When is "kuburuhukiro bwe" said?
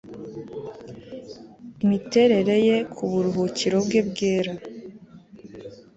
2.93-3.99